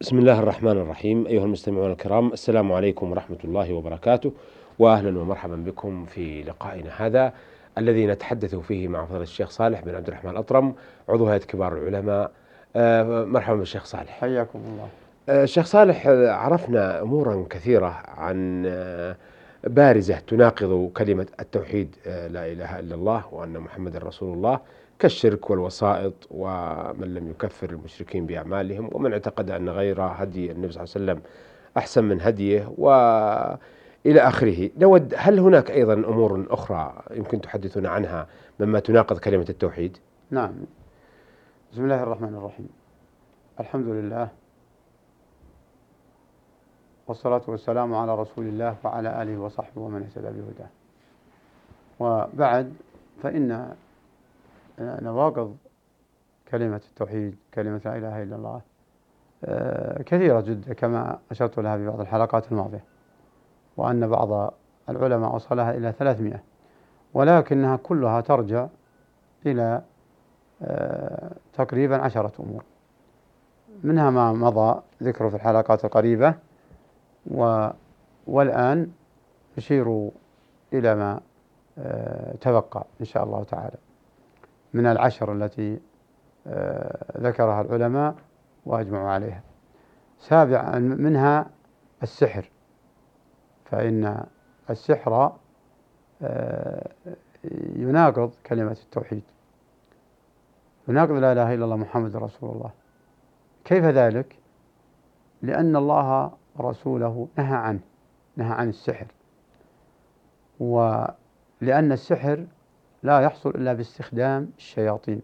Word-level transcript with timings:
بسم 0.00 0.18
الله 0.18 0.38
الرحمن 0.38 0.70
الرحيم. 0.70 1.26
أيها 1.26 1.44
المستمعون 1.44 1.92
الكرام 1.92 2.32
السلام 2.32 2.72
عليكم 2.72 3.10
ورحمة 3.10 3.38
الله 3.44 3.72
وبركاته 3.72 4.32
وأهلا 4.78 5.18
ومرحبا 5.18 5.56
بكم 5.56 6.04
في 6.04 6.42
لقائنا 6.42 6.90
هذا 6.96 7.32
الذي 7.78 8.06
نتحدث 8.06 8.54
فيه 8.54 8.88
مع 8.88 9.04
فضيلة 9.04 9.22
الشيخ 9.22 9.50
صالح 9.50 9.80
بن 9.80 9.94
عبد 9.94 10.08
الرحمن 10.08 10.30
الأطرم 10.30 10.74
عضو 11.08 11.26
هيئة 11.26 11.38
كبار 11.42 11.76
العلماء. 11.76 12.30
آه، 12.76 13.24
مرحبا 13.24 13.56
بالشيخ 13.56 13.84
صالح. 13.84 14.20
حياكم 14.20 14.58
الله. 14.58 14.88
آه، 15.28 15.42
الشيخ 15.44 15.66
صالح 15.66 16.06
آه، 16.06 16.30
عرفنا 16.30 17.02
أمورا 17.02 17.46
كثيرة 17.50 18.02
عن 18.08 18.66
بارزة 19.64 20.18
تناقض 20.18 20.90
كلمة 20.96 21.26
التوحيد 21.40 21.96
لا 22.06 22.52
إله 22.52 22.78
إلا 22.78 22.94
الله 22.94 23.34
وأن 23.34 23.58
محمد 23.58 23.96
رسول 23.96 24.34
الله 24.36 24.60
كالشرك 24.98 25.50
والوسائط 25.50 26.14
ومن 26.30 27.14
لم 27.14 27.30
يكفر 27.30 27.70
المشركين 27.70 28.26
بأعمالهم 28.26 28.90
ومن 28.92 29.12
اعتقد 29.12 29.50
أن 29.50 29.68
غير 29.68 30.02
هدي 30.02 30.52
النبي 30.52 30.72
صلى 30.72 30.84
الله 30.84 30.94
عليه 30.94 31.04
وسلم 31.04 31.22
أحسن 31.76 32.04
من 32.04 32.20
هديه 32.20 32.72
وإلى 32.78 34.20
آخره. 34.20 34.70
نود 34.78 35.14
هل 35.16 35.38
هناك 35.38 35.70
أيضا 35.70 35.92
أمور 35.94 36.46
أخرى 36.50 37.02
يمكن 37.10 37.40
تحدثنا 37.40 37.88
عنها 37.88 38.26
مما 38.60 38.80
تناقض 38.80 39.18
كلمة 39.18 39.46
التوحيد؟ 39.48 39.96
نعم. 40.30 40.52
بسم 41.72 41.84
الله 41.84 42.02
الرحمن 42.02 42.34
الرحيم. 42.34 42.68
الحمد 43.60 43.86
لله 43.88 44.28
والصلاة 47.08 47.42
والسلام 47.48 47.94
على 47.94 48.14
رسول 48.14 48.46
الله 48.46 48.76
وعلى 48.84 49.22
آله 49.22 49.38
وصحبه 49.38 49.80
ومن 49.82 50.02
اهتدى 50.02 50.40
بهداه. 50.40 50.68
وبعد 52.00 52.74
فإن 53.22 53.74
نواقض 54.80 55.56
كلمة 56.48 56.80
التوحيد 56.90 57.36
كلمة 57.54 57.80
لا 57.84 57.96
إله 57.96 58.22
إلا 58.22 58.36
الله 58.36 58.60
آه، 59.44 60.02
كثيرة 60.02 60.40
جدا 60.40 60.74
كما 60.74 61.18
أشرت 61.30 61.58
لها 61.58 61.76
في 61.76 61.86
بعض 61.86 62.00
الحلقات 62.00 62.52
الماضية 62.52 62.84
وأن 63.76 64.08
بعض 64.08 64.54
العلماء 64.88 65.34
وصلها 65.34 65.70
إلى 65.70 65.92
ثلاثمائة 65.92 66.42
ولكنها 67.14 67.76
كلها 67.76 68.20
ترجع 68.20 68.66
إلى 69.46 69.82
آه، 70.62 71.30
تقريبا 71.54 71.96
عشرة 71.96 72.32
أمور. 72.40 72.62
منها 73.84 74.10
ما 74.10 74.32
مضى 74.32 74.80
ذكره 75.02 75.28
في 75.28 75.36
الحلقات 75.36 75.84
القريبة 75.84 76.34
و 77.30 77.68
والآن 78.26 78.90
نشير 79.58 80.10
إلى 80.72 80.94
ما 80.94 81.20
آه، 81.78 82.36
تبقى 82.36 82.86
إن 83.00 83.04
شاء 83.04 83.24
الله 83.24 83.44
تعالى. 83.44 83.76
من 84.74 84.86
العشر 84.86 85.32
التي 85.32 85.80
آه، 86.46 87.18
ذكرها 87.18 87.60
العلماء 87.60 88.14
وأجمعوا 88.66 89.10
عليها. 89.10 89.42
سابعا 90.18 90.78
منها 90.78 91.50
السحر. 92.02 92.50
فإن 93.64 94.24
السحر 94.70 95.32
آه، 96.22 96.90
يناقض 97.76 98.30
كلمة 98.46 98.76
التوحيد. 98.84 99.22
يناقض 100.88 101.12
لا 101.12 101.32
إله 101.32 101.54
إلا 101.54 101.64
الله 101.64 101.76
محمد 101.76 102.16
رسول 102.16 102.50
الله. 102.50 102.70
كيف 103.64 103.84
ذلك؟ 103.84 104.38
لأن 105.42 105.76
الله 105.76 106.32
ورسوله 106.56 107.28
نهى 107.38 107.56
عنه 107.56 107.80
نهى 108.36 108.52
عن 108.52 108.68
السحر. 108.68 109.06
ولأن 110.60 111.92
السحر 111.92 112.46
لا 113.02 113.20
يحصل 113.20 113.50
إلا 113.50 113.72
باستخدام 113.72 114.50
الشياطين. 114.58 115.22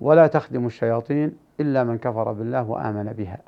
ولا 0.00 0.26
تخدم 0.26 0.66
الشياطين 0.66 1.36
إلا 1.60 1.84
من 1.84 1.98
كفر 1.98 2.32
بالله 2.32 2.70
وآمن 2.70 3.12
بها 3.12 3.38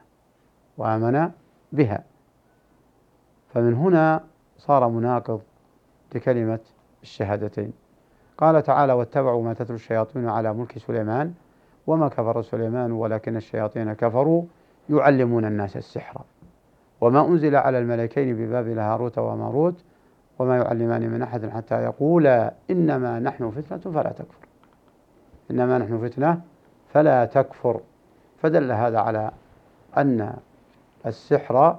وآمن 0.78 1.30
بها. 1.72 2.05
فمن 3.48 3.74
هنا 3.74 4.24
صار 4.58 4.88
مناقض 4.88 5.40
لكلمة 6.14 6.61
الشهادتين. 7.02 7.72
قال 8.39 8.62
تعالى 8.62 8.92
واتبعوا 8.92 9.42
ما 9.42 9.55
تتلو 9.55 9.77
الشياطين 9.77 10.28
على 10.28 10.52
ملك 10.55 10.78
سليمان 10.78 11.34
وما 11.86 12.08
كفر 12.08 12.42
سليمان 12.42 12.92
ولكن 12.92 13.36
الشياطين 13.36 13.92
كفروا 13.92 14.42
يعلمون 14.91 15.45
الناس 15.45 15.77
السحر. 15.77 16.20
وما 17.01 17.27
أنزل 17.27 17.57
على 17.57 17.79
الملكين 17.79 18.36
ببابل 18.36 18.79
هاروت 18.79 19.19
وماروت 19.19 19.74
وما 20.39 20.57
يعلمان 20.57 21.11
من 21.11 21.23
أحد 21.23 21.48
حتى 21.48 21.83
يقولا 21.83 22.55
إنما 22.70 23.19
نحن 23.19 23.51
فتنة 23.51 23.92
فلا 23.92 24.13
تكفر. 24.13 24.46
إنما 25.51 25.79
نحن 25.79 26.08
فتنة 26.08 26.41
فلا 26.92 27.25
تكفر. 27.25 27.80
فدل 28.42 28.73
هذا 28.73 28.98
على 28.98 29.30
أن 29.96 30.35
السحر 31.07 31.79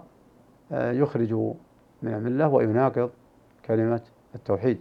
آه، 0.71 0.91
يخرج 0.91 1.33
من 2.03 2.13
الملة 2.13 2.47
ويناقض 2.47 3.09
كلمة 3.65 4.01
التوحيد. 4.35 4.79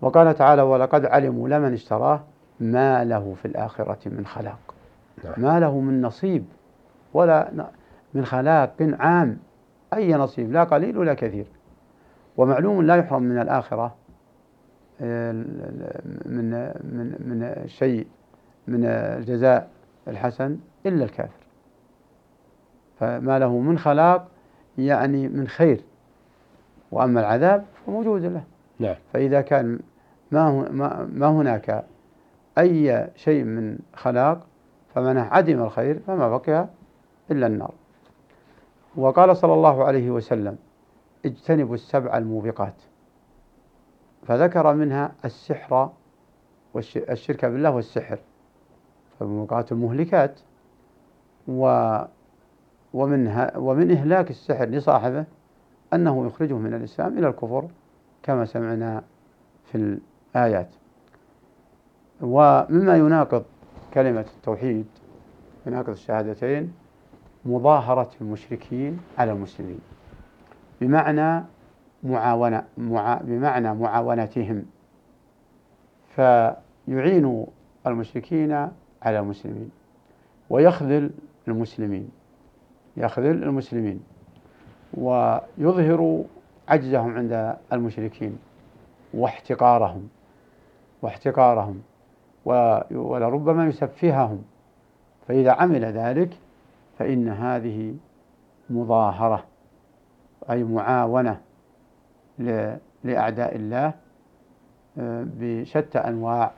وقال 0.00 0.34
تعالى 0.34 0.62
ولقد 0.62 1.04
علموا 1.04 1.48
لمن 1.48 1.72
اشتراه 1.72 2.20
ما 2.60 3.04
له 3.04 3.34
في 3.42 3.48
الآخرة 3.48 3.98
من 4.06 4.26
خلاق. 4.26 4.74
ما 5.36 5.60
له 5.60 5.80
من 5.80 6.02
نصيب 6.02 6.44
ولا 7.14 7.68
من 8.14 8.24
خلاق 8.24 8.74
عام. 8.80 9.38
أي 9.94 10.14
نصيب؟ 10.14 10.52
لا 10.52 10.64
قليل 10.64 10.98
ولا 10.98 11.14
كثير. 11.14 11.46
ومعلوم 12.36 12.82
لا 12.82 12.96
يحرم 12.96 13.22
من 13.22 13.40
الآخرة 13.40 13.94
من 15.00 16.50
من 16.84 17.14
من 17.20 17.64
شيء 17.66 18.06
من 18.68 18.84
الجزاء 18.84 19.70
الحسن 20.08 20.58
إلا 20.86 21.04
الكافر. 21.04 21.46
فما 22.98 23.38
له 23.38 23.58
من 23.58 23.78
خلاق 23.78 24.28
يعني 24.78 25.28
من 25.28 25.48
خير. 25.48 25.80
وأما 26.92 27.20
العذاب 27.20 27.64
فموجود 27.86 28.22
له. 28.22 28.42
نعم. 28.78 28.94
فإذا 29.12 29.40
كان 29.40 29.78
ما 30.32 30.68
ما 31.12 31.26
هناك 31.26 31.84
أي 32.58 33.08
شيء 33.16 33.44
من 33.44 33.78
خلاق 33.94 34.47
فمن 34.98 35.18
عدم 35.18 35.62
الخير 35.62 35.98
فما 35.98 36.28
بقي 36.28 36.68
إلا 37.30 37.46
النار. 37.46 37.74
وقال 38.96 39.36
صلى 39.36 39.54
الله 39.54 39.84
عليه 39.84 40.10
وسلم 40.10 40.56
اجتنبوا 41.26 41.74
السبع 41.74 42.18
الموبقات. 42.18 42.74
فذكر 44.26 44.74
منها 44.74 45.12
السحر 45.24 45.90
والشرك 46.74 47.44
بالله 47.44 47.70
والسحر. 47.70 48.18
فالموبقات 49.20 49.72
المهلكات. 49.72 50.40
و 51.48 51.94
ومن 52.94 53.50
ومن 53.56 53.90
إهلاك 53.90 54.30
السحر 54.30 54.64
لصاحبه 54.64 55.24
أنه 55.92 56.26
يخرجه 56.26 56.54
من 56.54 56.74
الإسلام 56.74 57.18
إلى 57.18 57.28
الكفر 57.28 57.68
كما 58.22 58.44
سمعنا 58.44 59.04
في 59.64 59.98
الآيات. 60.34 60.68
ومما 62.20 62.96
يناقض 62.96 63.44
كلمة 63.94 64.26
التوحيد 64.36 64.86
يناقض 65.66 65.90
الشهادتين 65.90 66.72
مظاهرة 67.44 68.10
المشركين 68.20 69.00
على 69.18 69.32
المسلمين. 69.32 69.80
بمعنى 70.80 71.44
معاونة 72.02 72.64
مع 72.78 73.20
بمعنى 73.24 73.74
معاونتهم. 73.74 74.64
فيعين 76.16 77.46
المشركين 77.86 78.52
على 79.02 79.18
المسلمين 79.18 79.70
ويخذل 80.50 81.10
المسلمين 81.48 82.10
يخذل 82.96 83.42
المسلمين 83.42 84.00
ويظهر 84.94 86.24
عجزهم 86.68 87.16
عند 87.16 87.56
المشركين 87.72 88.38
واحتقارهم 89.14 90.08
واحتقارهم. 91.02 91.82
ولربما 92.90 93.66
يسفههم. 93.66 94.42
فإذا 95.28 95.52
عمل 95.52 95.84
ذلك 95.84 96.30
فإن 96.98 97.28
هذه 97.28 97.94
مظاهرة 98.70 99.44
أي 100.50 100.64
معاونة 100.64 101.40
لأعداء 103.04 103.56
الله 103.56 103.92
آه، 104.98 105.26
بشتى 105.36 105.98
أنواع 105.98 106.50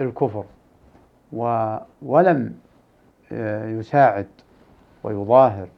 الكفر. 0.00 0.44
ولم 2.02 2.54
آه، 3.32 3.68
يساعد 3.68 4.26
ويظاهر 5.04 5.68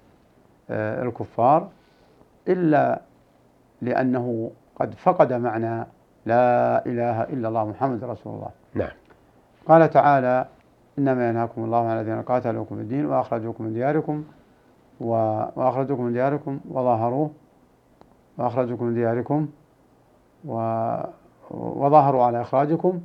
آه، 0.70 1.02
الكفار 1.02 1.68
إلا 2.48 3.00
لأنه 3.82 4.50
قد 4.76 4.94
فقد 4.94 5.32
معنى 5.32 5.86
لا 6.26 6.86
إله 6.86 7.22
إلا 7.22 7.48
الله 7.48 7.64
محمد 7.64 8.04
رسول 8.04 8.34
الله. 8.34 8.50
نعم. 8.74 8.90
قال 9.68 9.90
تعالى 9.90 10.46
إنما 10.98 11.28
ينهاكم 11.28 11.64
الله 11.64 11.88
عن 11.88 12.00
الذين 12.00 12.22
قاتلوكم 12.22 12.78
الدين 12.78 13.06
وأخرجوكم 13.06 13.64
من 13.64 13.72
دياركم 13.72 14.24
وأخرجوكم 15.00 16.02
من 16.02 16.12
دياركم 16.12 16.60
وظاهروا 16.70 17.28
وأخرجوكم 18.38 18.84
من 18.84 18.94
دياركم 18.94 19.48
وظاهروا 21.50 22.24
على 22.24 22.40
إخراجكم 22.40 23.00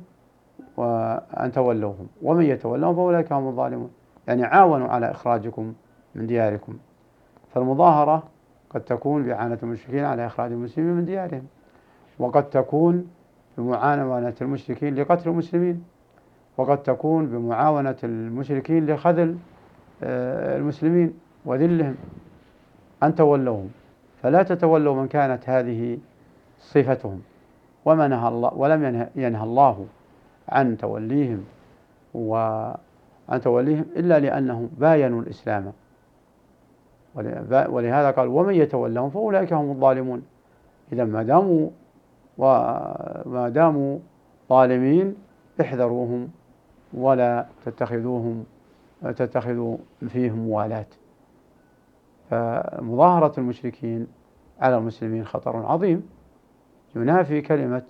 وأن 0.76 1.52
تولوهم. 1.52 2.06
ومن 2.22 2.44
يتولهم 2.44 2.94
فأولئك 2.94 3.32
هم 3.32 3.48
الظالمون. 3.48 3.90
يعني 4.28 4.44
عاونوا 4.44 4.88
على 4.88 5.10
إخراجكم 5.10 5.72
من 6.14 6.26
دياركم. 6.26 6.76
فالمظاهرة 7.54 8.22
قد 8.70 8.80
تكون 8.80 9.22
بإعانة 9.22 9.58
المشركين 9.62 10.04
على 10.04 10.26
إخراج 10.26 10.52
المسلمين 10.52 10.94
من 10.94 11.04
ديارهم. 11.04 11.46
وقد 12.18 12.50
تكون 12.50 13.06
بمعاونة 13.58 14.34
المشركين 14.42 14.94
لقتل 14.94 15.30
المسلمين. 15.30 15.84
وقد 16.56 16.82
تكون 16.82 17.26
بمعاونة 17.26 17.96
المشركين 18.04 18.86
لخذل 18.86 19.36
آه، 20.02 20.56
المسلمين 20.56 21.14
وذلهم 21.44 21.94
أن 23.02 23.14
تولوهم. 23.14 23.70
فلا 24.22 24.42
تتولوا 24.42 24.94
من 24.94 25.08
كانت 25.08 25.48
هذه 25.48 25.98
صفتهم. 26.58 27.22
وما 27.84 28.08
نهى 28.08 28.28
الله 28.28 28.54
ولم 28.54 29.08
ينهى 29.16 29.44
الله 29.44 29.86
عن 30.48 30.76
توليهم 30.76 31.44
وعن 32.14 33.40
توليهم 33.42 33.84
إلا 33.96 34.18
لأنهم 34.20 34.70
باينوا 34.78 35.22
الإسلام. 35.22 35.72
ولهذا 37.68 38.10
قال 38.10 38.28
ومن 38.28 38.54
يتولهم 38.54 39.10
فأولئك 39.10 39.52
هم 39.52 39.70
الظالمون. 39.70 40.22
إذا 40.92 41.04
ما 41.04 41.22
داموا 41.22 41.70
وما 42.38 43.50
داموا 43.54 43.98
ظالمين 44.48 45.14
احذروهم. 45.60 46.28
ولا 46.94 47.46
تتخذوهم 47.64 48.44
تتخذوا 49.02 49.76
فيهم 50.08 50.38
موالاة 50.38 50.86
فمظاهرة 52.30 53.40
المشركين 53.40 54.06
على 54.60 54.76
المسلمين 54.76 55.24
خطر 55.24 55.66
عظيم. 55.66 56.08
ينافي 56.96 57.40
كلمة 57.40 57.82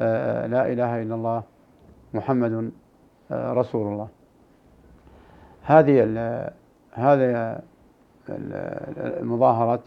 آه، 0.00 0.46
لا 0.46 0.72
إله 0.72 1.02
إلا 1.02 1.14
الله 1.14 1.42
محمد 2.14 2.70
آه، 3.30 3.52
رسول 3.52 3.92
الله. 3.92 4.08
هذه 5.62 6.02
هذه 6.92 7.60
مظاهرة 9.22 9.82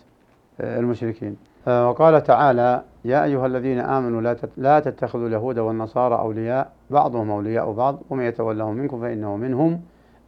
آه، 0.61 0.79
المشركين. 0.79 1.37
وقال 1.67 2.23
تعالى 2.23 2.83
يا 3.05 3.23
أيها 3.23 3.45
الذين 3.45 3.79
آمنوا 3.79 4.35
لا 4.57 4.79
تتخذوا 4.79 5.27
اليهود 5.27 5.59
والنصارى 5.59 6.15
أولياء. 6.15 6.71
بعضهم 6.89 7.31
أولياء 7.31 7.71
بعض. 7.71 8.00
ومن 8.09 8.23
يتولهم 8.23 8.75
منكم 8.75 9.01
فإنه 9.01 9.38
منهم. 9.38 9.81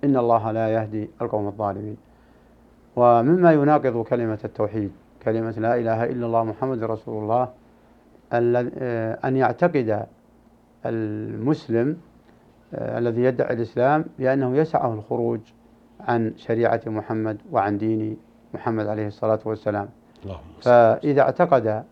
إن 0.03 0.17
الله 0.17 0.51
لا 0.51 0.69
يهدي 0.69 1.09
القوم 1.21 1.47
الظالمين. 1.47 1.97
ومما 2.95 3.53
يناقض 3.53 4.03
كلمة 4.03 4.39
التوحيد 4.45 4.91
كلمة 5.23 5.51
لا 5.51 5.75
إله 5.75 6.03
إلا 6.03 6.25
الله 6.25 6.43
محمد 6.43 6.83
رسول 6.83 7.23
الله 7.23 7.49
آه، 8.33 9.19
أن 9.25 9.37
يعتقد 9.37 10.05
المسلم 10.85 11.97
آه، 12.73 12.97
الذي 12.97 13.23
يدعي 13.23 13.53
الإسلام 13.53 14.05
بأنه 14.19 14.57
يسعه 14.57 14.93
الخروج 14.93 15.39
عن 15.99 16.33
شريعة 16.37 16.81
محمد 16.85 17.37
وعن 17.51 17.77
دين 17.77 18.17
محمد 18.53 18.87
عليه 18.87 19.07
الصلاة 19.07 19.39
والسلام. 19.45 19.89
فإذا 20.61 21.21
اعتقد 21.21 21.83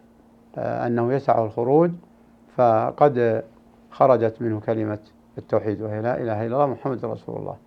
أنه 0.58 1.14
يسعه 1.14 1.46
الخروج 1.46 1.92
فقد 2.56 3.44
خرجت 3.92 4.42
منه 4.42 4.60
كلمة 4.60 5.00
التوحيد 5.38 5.82
وهي 5.82 6.02
لا 6.02 6.22
إله 6.22 6.46
إلا 6.46 6.56
الله 6.56 6.66
محمد 6.66 7.06
رسول 7.06 7.36
الله. 7.38 7.58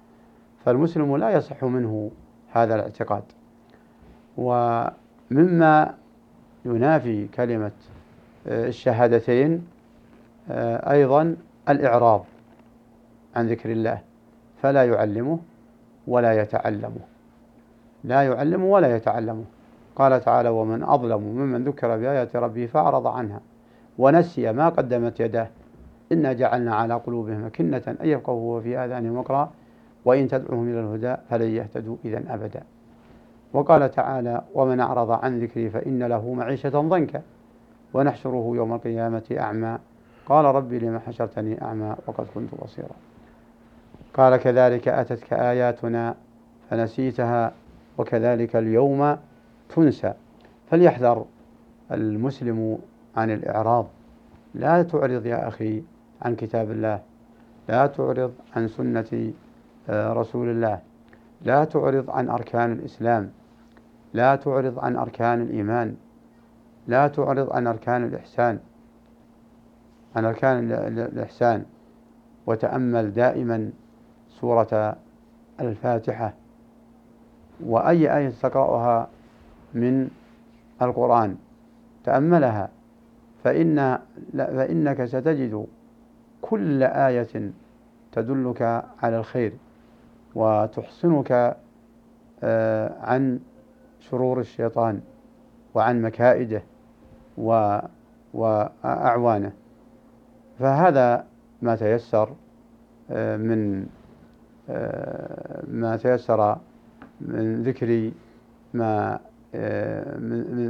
فالمسلم 0.65 1.17
لا 1.17 1.31
يصح 1.31 1.65
منه 1.65 2.11
هذا 2.53 2.75
الاعتقاد. 2.75 3.23
ومما 4.37 5.95
ينافي 6.65 7.29
كلمة 7.29 7.73
آه، 8.47 8.69
الشهادتين 8.69 9.67
آه، 10.51 10.93
أيضا 10.93 11.37
الإعراض 11.69 12.25
عن 13.37 13.49
ذكر 13.49 13.73
الله 13.73 14.01
فلا 14.63 14.85
يعلمه 14.85 15.39
ولا 16.07 16.43
يتعلمه. 16.43 17.01
لا 18.05 18.23
يعلمه 18.23 18.65
ولا 18.65 18.97
يتعلمه. 18.97 19.45
قال 19.97 20.21
تعالى 20.21 20.49
ومن 20.49 20.83
أظلم 20.83 21.21
ممن 21.21 21.65
ذكر 21.65 21.97
بآيات 21.97 22.37
ربه 22.37 22.67
فأعرض 22.67 23.07
عنها 23.07 23.41
ونسي 23.99 24.53
ما 24.53 24.69
قدمت 24.69 25.21
يداه. 25.21 25.49
إنا 26.13 26.33
جعلنا 26.33 26.75
على 26.75 26.95
قلوبهم 26.95 27.45
أكنة 27.45 27.83
أن 28.01 28.09
يفقهوا 28.09 28.59
وفي 28.59 28.79
آذانهم 28.79 29.17
وقرا 29.17 29.51
وإن 30.05 30.29
تدعوهم 30.29 30.69
إلى 30.69 30.81
الهدى 30.81 31.17
فلن 31.31 31.49
يهتدوا 31.49 31.97
إذا 32.05 32.23
أبدا. 32.29 32.63
وقال 33.53 33.91
تعالى 33.91 34.43
ومن 34.55 34.81
أعرض 34.81 35.11
عن 35.11 35.41
ذكري 35.41 35.71
فإن 35.71 36.03
له 36.03 36.35
معيشة 36.35 36.69
ضنكا 36.69 37.23
ونحشره 37.95 38.53
يوم 38.55 38.75
القيامة 38.75 39.37
أعمى. 39.39 39.79
قال 40.27 40.45
ربي 40.45 40.79
لما 40.79 40.99
حشرتني 40.99 41.63
أعمى 41.63 41.97
وقد 42.07 42.27
كنت 42.35 42.55
بصيرا. 42.63 42.97
قال 44.15 44.37
كذلك 44.37 44.89
أتتك 44.89 45.33
آياتنا 45.33 46.15
فنسيتها 46.71 47.53
وكذلك 47.99 48.57
اليوم 48.57 49.17
تنسى 49.69 50.13
فليحذر 50.71 51.25
المسلم 51.93 52.79
عن 53.17 53.31
الإعراض. 53.31 53.87
لا 54.55 54.83
تعرض 54.83 55.27
يا 55.27 55.49
أخي 55.49 55.83
عن 56.23 56.37
كتاب 56.37 56.71
الله. 56.71 57.01
لا 57.69 57.87
تعرض 57.87 58.33
عن 58.57 58.69
سنة 58.69 59.33
آه، 59.89 60.13
رسول 60.13 60.49
الله. 60.49 60.81
لا 61.43 61.65
تعرض 61.65 62.11
عن 62.11 62.29
أركان 62.29 62.73
الإسلام. 62.73 63.31
لا 64.15 64.37
تعرض 64.37 64.79
عن 64.79 64.97
أركان 64.97 65.43
الإيمان. 65.43 65.97
لا 66.89 67.09
تعرض 67.09 67.53
عن 67.53 67.67
أركان 67.67 68.05
الإحسان. 68.05 68.59
عن 70.17 70.25
أركان 70.25 70.73
الإحسان. 70.73 71.65
وتأمل 72.47 73.13
دائما 73.13 73.71
سورة 74.29 74.97
الفاتحة. 75.61 76.35
وأي 77.65 78.17
آية 78.17 78.29
تقرأها 78.29 79.09
من 79.75 80.09
القرآن. 80.83 81.37
تأملها. 82.05 82.69
فإن 83.45 83.99
فإنك 84.37 85.05
ستجد 85.05 85.67
كل 86.43 86.83
آية 86.83 87.51
تدلك 88.13 88.63
على 89.03 89.19
الخير 89.19 89.53
وتحصنك 90.35 91.57
آه، 92.43 92.95
عن 93.01 93.41
شرور 94.01 94.41
الشيطان 94.41 95.01
وعن 95.75 96.03
مكائده 96.03 96.63
وأعوانه. 98.35 99.53
فهذا 100.59 101.25
ما 101.63 101.77
تيسر 101.77 102.35
آه، 103.11 103.37
من 103.37 103.87
آه، 104.71 105.63
ما 105.69 105.97
تيسر 105.97 106.59
من 107.21 107.63
ذكر 107.63 108.11
ما 108.75 109.19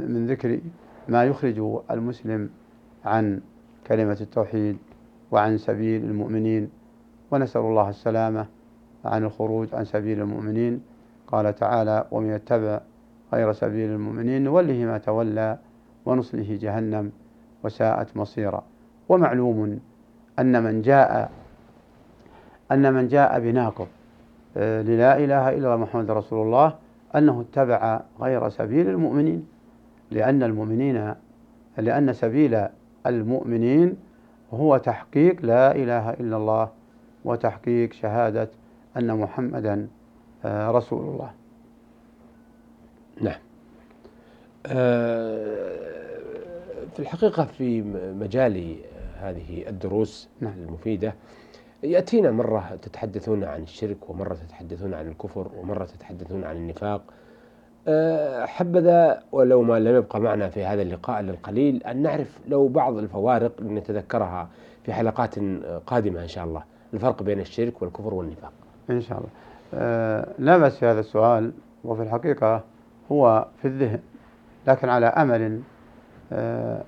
من 0.09 0.27
ذكر 0.27 0.59
ما 1.07 1.23
يخرج 1.23 1.81
المسلم 1.91 2.49
عن 3.05 3.41
كلمة 3.87 4.17
التوحيد 4.21 4.77
وعن 5.31 5.57
سبيل 5.57 6.03
المؤمنين. 6.03 6.69
ونسأل 7.31 7.61
الله 7.61 7.89
السلامة 7.89 8.45
عن 9.05 9.23
الخروج 9.23 9.67
عن 9.73 9.85
سبيل 9.85 10.21
المؤمنين. 10.21 10.81
قال 11.27 11.55
تعالى 11.55 12.05
ومن 12.11 12.29
يتبع 12.29 12.79
غير 13.33 13.53
سبيل 13.53 13.89
المؤمنين 13.89 14.43
نوله 14.43 14.85
ما 14.85 14.97
تولى 14.97 15.57
ونصله 16.05 16.57
جهنم 16.61 17.11
وساءت 17.63 18.17
مصيرا 18.17 18.63
ومعلوم 19.09 19.79
أن 20.39 20.63
من 20.63 20.81
جاء 20.81 21.31
أن 22.71 22.93
من 22.93 23.07
جاء 23.07 23.39
بناقض 23.39 23.87
آه، 24.57 24.81
للا 24.81 25.17
إله 25.17 25.49
إلا 25.49 25.77
محمد 25.77 26.11
رسول 26.11 26.45
الله 26.45 26.75
أنه 27.15 27.41
اتبع 27.41 28.01
غير 28.19 28.49
سبيل 28.49 28.89
المؤمنين 28.89 29.47
لأن 30.11 30.43
المؤمنين 30.43 31.13
لأن 31.77 32.13
سبيل 32.13 32.67
المؤمنين 33.05 33.95
هو 34.53 34.77
تحقيق 34.77 35.45
لا 35.45 35.75
إله 35.75 36.09
إلا 36.09 36.37
الله 36.37 36.69
وتحقيق 37.25 37.93
شهادة 37.93 38.49
أن 38.97 39.17
محمدا 39.17 39.87
آه، 40.45 40.71
رسول 40.71 41.01
الله 41.01 41.31
نعم 43.21 43.39
آه، 44.65 45.77
في 46.93 46.99
الحقيقة 46.99 47.45
في 47.45 47.81
مجال 48.19 48.75
هذه 49.19 49.69
الدروس 49.69 50.29
نعم. 50.41 50.53
المفيدة 50.53 51.13
يأتينا 51.83 52.31
مرة 52.31 52.77
تتحدثون 52.81 53.43
عن 53.43 53.63
الشرك 53.63 54.09
ومرة 54.09 54.33
تتحدثون 54.33 54.93
عن 54.93 55.07
الكفر 55.07 55.47
ومرة 55.57 55.85
تتحدثون 55.85 56.43
عن 56.43 56.55
النفاق. 56.55 57.01
آه، 57.87 58.45
حبذا 58.45 59.23
ولو 59.31 59.61
ما 59.61 59.79
لم 59.79 59.95
يبقى 59.95 60.19
معنا 60.19 60.49
في 60.49 60.65
هذا 60.65 60.81
اللقاء 60.81 61.21
للقليل 61.21 61.83
أن 61.83 62.01
نعرف 62.01 62.39
لو 62.47 62.67
بعض 62.67 62.97
الفوارق 62.97 63.61
نتذكرها 63.61 64.49
في 64.83 64.93
حلقات 64.93 65.35
قادمة 65.87 66.21
إن 66.23 66.27
شاء 66.27 66.45
الله. 66.45 66.63
الفرق 66.93 67.23
بين 67.23 67.39
الشرك 67.39 67.81
والكفر 67.81 68.13
والنفاق. 68.13 68.51
إن 68.89 69.01
شاء 69.01 69.17
الله. 69.17 69.29
آه 69.73 70.27
لا 70.39 70.57
بأس 70.57 70.77
في 70.77 70.85
هذا 70.85 70.99
السؤال 70.99 71.51
وفي 71.83 72.01
الحقيقة 72.03 72.63
هو 73.11 73.47
في 73.61 73.67
الذهن 73.67 73.99
لكن 74.67 74.89
على 74.89 75.05
أمل 75.05 75.61
آه 76.33 76.83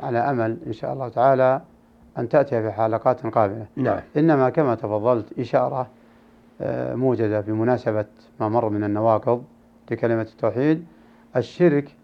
على 0.00 0.18
أمل 0.18 0.58
إن 0.66 0.72
شاء 0.72 0.92
الله 0.92 1.08
تعالى 1.08 1.60
أن 2.18 2.28
تأتي 2.28 2.62
في 2.62 2.70
حلقات 2.70 3.26
قادمة. 3.26 3.66
نعم. 3.76 4.00
إنما 4.16 4.50
كما 4.50 4.74
تفضلت 4.74 5.38
إشارة 5.38 5.86
آه، 6.60 6.94
موجزة 6.94 7.40
بمناسبة 7.40 8.04
ما 8.40 8.48
مر 8.48 8.68
من 8.68 8.84
النواقض 8.84 9.44
لكلمة 9.90 10.22
التوحيد 10.22 10.84
الشرك 11.36 11.94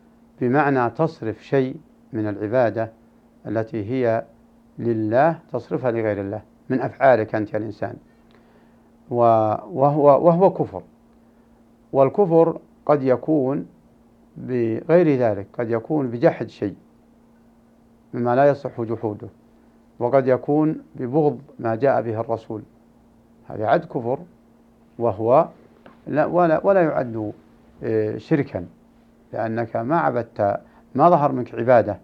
بمعنى 0.40 0.90
تصرف 0.90 1.44
شيء 1.44 1.76
من 2.12 2.28
العبادة 2.28 2.92
التي 3.46 3.90
هي 3.90 4.24
لله 4.78 5.38
تصرفها 5.52 5.90
لغير 5.90 6.20
الله 6.20 6.42
من 6.68 6.80
أفعالك 6.80 7.34
أنت 7.34 7.52
يا 7.52 7.58
الإنسان. 7.58 7.96
وهو, 9.10 10.26
وهو 10.26 10.50
كفر. 10.50 10.82
والكفر 11.92 12.58
قد 12.86 13.02
يكون 13.02 13.66
بغير 14.36 15.18
ذلك 15.18 15.46
قد 15.58 15.70
يكون 15.70 16.08
بجحد 16.10 16.48
شيء 16.48 16.74
مما 18.14 18.36
لا 18.36 18.48
يصح 18.48 18.80
جحوده. 18.80 19.28
وقد 19.98 20.26
يكون 20.26 20.82
ببغض 20.94 21.40
ما 21.58 21.74
جاء 21.74 22.02
به 22.02 22.20
الرسول. 22.20 22.62
هذا 23.48 23.62
يعد 23.62 23.84
كفر 23.84 24.18
وهو 24.98 25.48
لا 26.06 26.26
ولا, 26.26 26.66
ولا 26.66 26.82
يعد 26.82 27.32
آه، 27.82 28.16
شركا 28.16 28.66
لأنك 29.32 29.76
ما 29.76 29.98
عبدت 29.98 30.60
ما 30.94 31.10
ظهر 31.10 31.32
منك 31.32 31.54
عبادة 31.54 31.98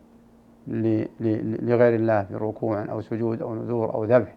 لغير 0.67 1.95
الله 1.95 2.27
بركوع 2.31 2.85
أو 2.91 3.01
سجود 3.01 3.43
أو 3.43 3.55
نذور 3.55 3.95
أو 3.95 4.05
ذبح. 4.05 4.35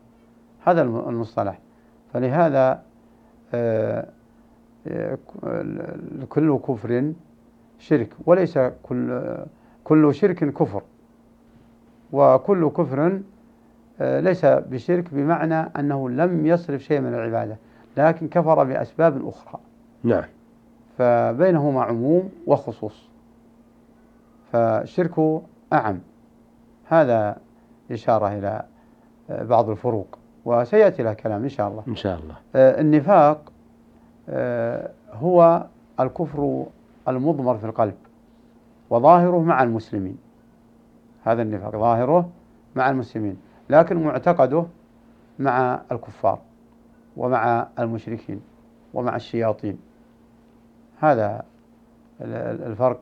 هذا 0.63 0.81
المصطلح. 0.81 1.59
فلهذا 2.13 2.81
آه، 3.53 4.07
آه، 4.87 5.17
كل 6.29 6.57
كفر 6.57 7.11
شرك 7.79 8.09
وليس 8.25 8.59
كل 8.83 9.35
كل 9.83 10.13
شرك 10.13 10.53
كفر. 10.53 10.83
وكل 12.11 12.69
كفر 12.69 13.19
ليس 13.99 14.45
بشرك 14.45 15.13
بمعنى 15.13 15.55
أنه 15.55 16.09
لم 16.09 16.45
يصرف 16.45 16.81
شيء 16.81 16.99
من 16.99 17.13
العبادة 17.13 17.57
لكن 17.97 18.27
كفر 18.27 18.63
بأسباب 18.63 19.27
أخرى. 19.27 19.59
نعم. 20.03 20.23
فبينهما 20.97 21.81
عموم 21.83 22.29
وخصوص. 22.47 23.09
فالشرك 24.51 25.41
أعم. 25.73 25.99
هذا 26.85 27.37
إشارة 27.91 28.27
إلى 28.27 28.63
آه، 29.29 29.43
بعض 29.43 29.69
الفروق 29.69 30.17
وسيأتي 30.45 31.03
له 31.03 31.13
كلام 31.13 31.43
إن 31.43 31.49
شاء 31.49 31.67
الله. 31.67 31.83
إن 31.87 31.95
شاء 31.95 32.19
الله. 32.19 32.35
آه، 32.55 32.81
النفاق 32.81 33.51
هو 35.13 35.65
الكفر 35.99 36.65
المضمر 37.07 37.57
في 37.57 37.65
القلب 37.65 37.95
وظاهره 38.89 39.39
مع 39.43 39.63
المسلمين. 39.63 40.17
هذا 41.23 41.41
النفاق 41.41 41.71
ظاهره 41.71 42.29
مع 42.75 42.89
المسلمين. 42.89 43.37
لكن 43.69 44.03
معتقده 44.03 44.65
مع 45.39 45.81
الكفار 45.91 46.39
ومع 47.17 47.67
المشركين 47.79 48.41
ومع 48.93 49.15
الشياطين. 49.15 49.79
هذا 50.99 51.45
الفرق 52.21 52.99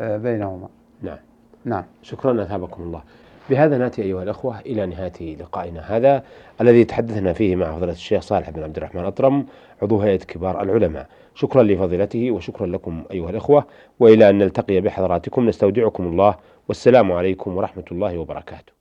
آه، 0.00 0.16
بينهما. 0.16 0.68
نعم. 1.02 1.18
نعم. 1.64 1.84
شكرا 2.02 2.42
أثابكم 2.42 2.82
الله. 2.82 3.02
بهذا 3.50 3.78
نأتي 3.78 4.02
أيها 4.02 4.22
الأخوة 4.22 4.60
إلى 4.60 4.86
نهاية 4.86 5.36
لقائنا 5.36 5.96
هذا 5.96 6.22
الذي 6.60 6.84
تحدثنا 6.84 7.32
فيه 7.32 7.56
مع 7.56 7.72
فضيلة 7.76 7.92
الشيخ 7.92 8.22
صالح 8.22 8.50
بن 8.50 8.62
عبد 8.62 8.76
الرحمن 8.76 9.04
أطرم 9.04 9.46
عضو 9.82 10.00
هيئة 10.00 10.18
كبار 10.18 10.62
العلماء. 10.62 11.06
شكرا 11.34 11.62
لفضيلته 11.62 12.30
وشكرا 12.30 12.66
لكم 12.66 13.04
أيها 13.10 13.30
الأخوة 13.30 13.64
وإلى 14.00 14.30
أن 14.30 14.38
نلتقي 14.38 14.80
بحضراتكم 14.80 15.48
نستودعكم 15.48 16.06
الله 16.06 16.34
والسلام 16.68 17.12
عليكم 17.12 17.56
ورحمة 17.56 17.84
الله 17.92 18.18
وبركاته. 18.18 18.75